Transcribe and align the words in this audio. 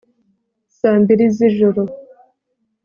Saa 0.77 0.97
mbiri 1.01 1.25
z 1.35 1.37
ijoro 1.47 1.83